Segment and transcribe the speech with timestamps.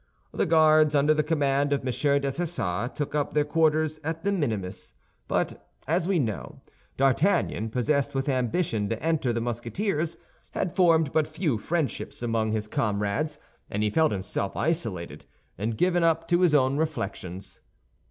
[0.33, 2.21] The Guards, under the command of M.
[2.21, 4.95] Dessessart, took up their quarters at the Minimes;
[5.27, 6.59] but, as we know,
[6.97, 10.17] D'Artagnan, possessed with ambition to enter the Musketeers,
[10.53, 13.37] had formed but few friendships among his comrades,
[13.69, 17.59] and he felt himself isolated and given up to his own reflections.